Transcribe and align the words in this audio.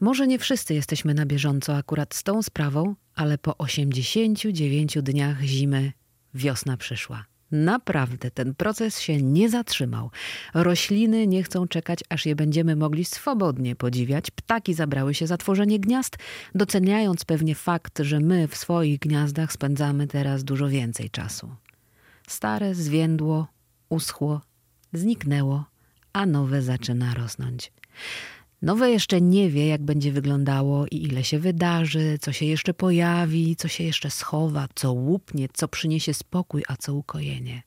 Może 0.00 0.26
nie 0.26 0.38
wszyscy 0.38 0.74
jesteśmy 0.74 1.14
na 1.14 1.26
bieżąco 1.26 1.76
akurat 1.76 2.14
z 2.14 2.22
tą 2.22 2.42
sprawą, 2.42 2.94
ale 3.14 3.38
po 3.38 3.58
89 3.58 4.98
dniach 5.02 5.40
zimy 5.40 5.92
wiosna 6.34 6.76
przyszła. 6.76 7.24
Naprawdę 7.50 8.30
ten 8.30 8.54
proces 8.54 9.00
się 9.00 9.22
nie 9.22 9.50
zatrzymał. 9.50 10.10
Rośliny 10.54 11.26
nie 11.26 11.42
chcą 11.42 11.68
czekać, 11.68 12.00
aż 12.08 12.26
je 12.26 12.36
będziemy 12.36 12.76
mogli 12.76 13.04
swobodnie 13.04 13.76
podziwiać. 13.76 14.30
Ptaki 14.30 14.74
zabrały 14.74 15.14
się 15.14 15.26
za 15.26 15.36
tworzenie 15.36 15.80
gniazd, 15.80 16.16
doceniając 16.54 17.24
pewnie 17.24 17.54
fakt, 17.54 17.98
że 17.98 18.20
my 18.20 18.48
w 18.48 18.56
swoich 18.56 18.98
gniazdach 18.98 19.52
spędzamy 19.52 20.06
teraz 20.06 20.44
dużo 20.44 20.68
więcej 20.68 21.10
czasu. 21.10 21.54
Stare 22.26 22.74
zwiędło, 22.74 23.46
uschło, 23.88 24.40
zniknęło, 24.92 25.64
a 26.12 26.26
nowe 26.26 26.62
zaczyna 26.62 27.14
rosnąć. 27.14 27.72
Nowe 28.62 28.90
jeszcze 28.90 29.20
nie 29.20 29.50
wie, 29.50 29.66
jak 29.66 29.82
będzie 29.82 30.12
wyglądało 30.12 30.86
i 30.86 31.02
ile 31.02 31.24
się 31.24 31.38
wydarzy, 31.38 32.18
co 32.20 32.32
się 32.32 32.46
jeszcze 32.46 32.74
pojawi, 32.74 33.56
co 33.56 33.68
się 33.68 33.84
jeszcze 33.84 34.10
schowa, 34.10 34.68
co 34.74 34.92
łupnie, 34.92 35.48
co 35.52 35.68
przyniesie 35.68 36.14
spokój, 36.14 36.62
a 36.68 36.76
co 36.76 36.94
ukojenie. 36.94 37.62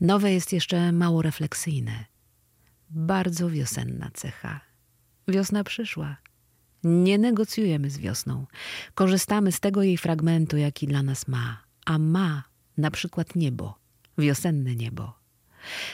Nowe 0.00 0.32
jest 0.32 0.52
jeszcze 0.52 0.92
mało 0.92 1.22
refleksyjne. 1.22 2.04
Bardzo 2.90 3.50
wiosenna 3.50 4.10
cecha. 4.14 4.60
Wiosna 5.28 5.64
przyszła. 5.64 6.16
Nie 6.84 7.18
negocjujemy 7.18 7.90
z 7.90 7.98
wiosną. 7.98 8.46
Korzystamy 8.94 9.52
z 9.52 9.60
tego 9.60 9.82
jej 9.82 9.98
fragmentu, 9.98 10.56
jaki 10.56 10.86
dla 10.86 11.02
nas 11.02 11.28
ma. 11.28 11.64
A 11.86 11.98
ma 11.98 12.44
na 12.76 12.90
przykład 12.90 13.34
niebo, 13.34 13.78
wiosenne 14.18 14.74
niebo. 14.74 15.23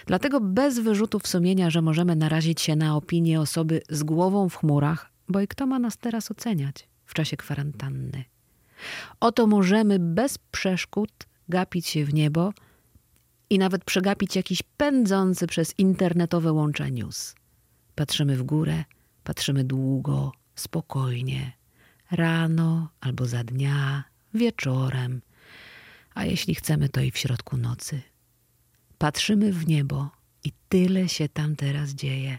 Dlatego 0.06 0.40
bez 0.40 0.78
wyrzutów 0.78 1.26
sumienia, 1.26 1.70
że 1.70 1.82
możemy 1.82 2.16
narazić 2.16 2.60
się 2.60 2.76
na 2.76 2.96
opinię 2.96 3.40
osoby 3.40 3.82
z 3.90 4.02
głową 4.02 4.48
w 4.48 4.56
chmurach, 4.56 5.10
bo 5.28 5.40
i 5.40 5.48
kto 5.48 5.66
ma 5.66 5.78
nas 5.78 5.98
teraz 5.98 6.30
oceniać 6.30 6.88
w 7.06 7.14
czasie 7.14 7.36
kwarantanny. 7.36 8.24
Oto 9.20 9.46
możemy 9.46 9.98
bez 9.98 10.38
przeszkód 10.38 11.10
gapić 11.48 11.86
się 11.86 12.04
w 12.04 12.14
niebo 12.14 12.52
i 13.50 13.58
nawet 13.58 13.84
przegapić 13.84 14.36
jakiś 14.36 14.62
pędzący 14.76 15.46
przez 15.46 15.78
internetowe 15.78 16.52
łącza 16.52 16.88
news. 16.88 17.34
Patrzymy 17.94 18.36
w 18.36 18.42
górę, 18.42 18.84
patrzymy 19.24 19.64
długo, 19.64 20.32
spokojnie, 20.54 21.52
rano 22.10 22.88
albo 23.00 23.26
za 23.26 23.44
dnia, 23.44 24.04
wieczorem, 24.34 25.20
a 26.14 26.24
jeśli 26.24 26.54
chcemy, 26.54 26.88
to 26.88 27.00
i 27.00 27.10
w 27.10 27.18
środku 27.18 27.56
nocy. 27.56 28.00
Patrzymy 29.00 29.52
w 29.52 29.66
niebo 29.66 30.10
i 30.44 30.52
tyle 30.68 31.08
się 31.08 31.28
tam 31.28 31.56
teraz 31.56 31.90
dzieje. 31.90 32.38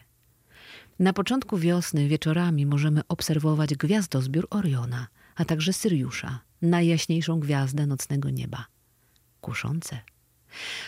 Na 1.00 1.14
początku 1.14 1.58
wiosny 1.58 2.08
wieczorami 2.08 2.66
możemy 2.66 3.02
obserwować 3.08 3.76
gwiazdozbiór 3.76 4.48
Oriona, 4.50 5.08
a 5.36 5.46
także 5.46 5.74
Syriusza, 5.74 6.40
najjaśniejszą 6.62 7.40
gwiazdę 7.40 7.88
nocnego 7.88 8.30
nieba. 8.30 8.66
Kuszące. 9.42 10.00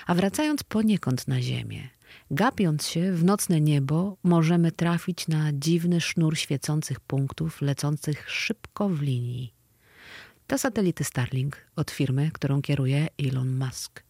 A 0.08 0.16
wracając 0.16 0.64
poniekąd 0.64 1.28
na 1.28 1.42
ziemię, 1.42 1.90
gapiąc 2.32 2.88
się 2.88 3.12
w 3.14 3.24
nocne 3.24 3.62
niebo, 3.62 4.18
możemy 4.24 4.72
trafić 4.72 5.28
na 5.28 5.54
dziwny 5.54 6.02
sznur 6.02 6.38
świecących 6.38 7.00
punktów 7.00 7.62
lecących 7.62 8.30
szybko 8.32 8.90
w 8.90 9.02
linii. 9.02 9.54
To 10.48 10.58
satelity 10.58 11.04
Starlink 11.04 11.58
od 11.76 11.92
firmy, 11.92 12.32
którą 12.34 12.62
kieruje 12.62 13.08
Elon 13.20 13.58
Musk. 13.58 14.04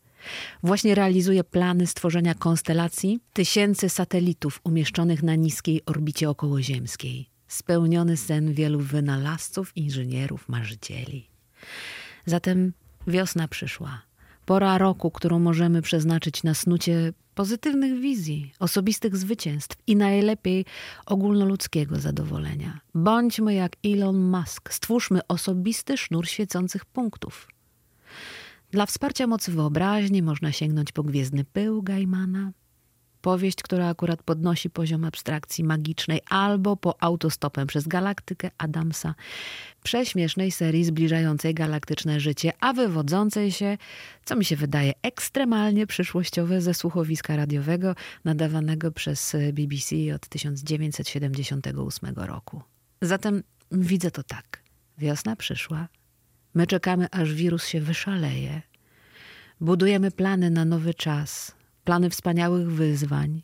Właśnie 0.63 0.95
realizuje 0.95 1.43
plany 1.43 1.88
stworzenia 1.88 2.35
konstelacji 2.35 3.19
tysięcy 3.33 3.89
satelitów 3.89 4.59
umieszczonych 4.63 5.23
na 5.23 5.35
niskiej 5.35 5.81
orbicie 5.85 6.29
okołoziemskiej. 6.29 7.29
Spełniony 7.47 8.17
sen 8.17 8.53
wielu 8.53 8.79
wynalazców, 8.79 9.77
inżynierów, 9.77 10.49
marzycieli. 10.49 11.27
Zatem 12.25 12.73
wiosna 13.07 13.47
przyszła. 13.47 14.01
Pora 14.45 14.77
roku, 14.77 15.11
którą 15.11 15.39
możemy 15.39 15.81
przeznaczyć 15.81 16.44
na 16.44 16.53
snucie 16.53 17.13
pozytywnych 17.35 18.00
wizji, 18.00 18.51
osobistych 18.59 19.17
zwycięstw 19.17 19.78
i 19.88 19.95
najlepiej 19.95 20.66
ogólnoludzkiego 21.05 22.00
zadowolenia. 22.00 22.79
Bądźmy 22.95 23.53
jak 23.53 23.72
Elon 23.85 24.17
Musk, 24.19 24.73
stwórzmy 24.73 25.28
osobisty 25.28 25.97
sznur 25.97 26.28
świecących 26.28 26.85
punktów. 26.85 27.47
Dla 28.73 28.85
wsparcia 28.85 29.28
mocy 29.28 29.51
wyobraźni 29.51 30.22
można 30.22 30.51
sięgnąć 30.51 30.91
po 30.91 31.03
Gwiezdny 31.03 31.44
Pył 31.45 31.84
Gaimana, 31.84 32.51
powieść, 33.22 33.61
która 33.61 33.88
akurat 33.88 34.23
podnosi 34.23 34.69
poziom 34.69 35.06
abstrakcji 35.06 35.63
magicznej, 35.63 36.22
albo 36.29 36.78
po 36.78 37.03
Autostopem 37.03 37.67
przez 37.67 37.88
galaktykę 37.88 38.51
Adamsa, 38.57 39.16
prześmiesznej 39.84 40.51
serii 40.51 40.84
zbliżającej 40.84 41.53
galaktyczne 41.53 42.19
życie, 42.19 42.53
a 42.59 42.73
wywodzącej 42.73 43.51
się, 43.51 43.78
co 44.25 44.35
mi 44.35 44.45
się 44.45 44.56
wydaje, 44.56 44.94
ekstremalnie 45.01 45.88
przyszłościowe 45.88 46.61
ze 46.61 46.73
słuchowiska 46.73 47.35
radiowego 47.35 47.95
nadawanego 48.25 48.91
przez 48.91 49.35
BBC 49.53 49.95
od 50.16 50.28
1978 50.28 52.13
roku. 52.16 52.61
Zatem 53.01 53.44
widzę 53.72 54.11
to 54.11 54.23
tak. 54.23 54.63
Wiosna 54.97 55.35
przyszła, 55.35 55.88
My 56.53 56.68
czekamy, 56.68 57.08
aż 57.12 57.34
wirus 57.34 57.66
się 57.68 57.81
wyszaleje. 57.81 58.62
Budujemy 59.62 60.12
plany 60.12 60.50
na 60.50 60.66
nowy 60.66 60.94
czas, 60.94 61.56
plany 61.84 62.09
wspaniałych 62.09 62.72
wyzwań, 62.72 63.41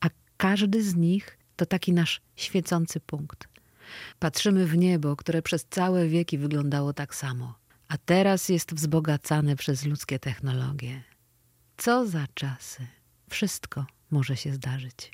a 0.00 0.06
każdy 0.36 0.82
z 0.82 0.94
nich 0.96 1.38
to 1.56 1.66
taki 1.66 1.92
nasz 1.92 2.20
świecący 2.36 3.00
punkt. 3.00 3.48
Patrzymy 4.18 4.66
w 4.66 4.76
niebo, 4.76 5.16
które 5.16 5.42
przez 5.42 5.66
całe 5.70 6.08
wieki 6.08 6.38
wyglądało 6.38 6.92
tak 6.92 7.14
samo, 7.14 7.58
a 7.88 7.98
teraz 7.98 8.48
jest 8.48 8.74
wzbogacane 8.74 9.56
przez 9.56 9.84
ludzkie 9.84 10.18
technologie. 10.18 11.02
Co 11.76 12.06
za 12.06 12.26
czasy! 12.34 12.86
Wszystko 13.30 13.86
może 14.10 14.36
się 14.36 14.52
zdarzyć. 14.52 15.10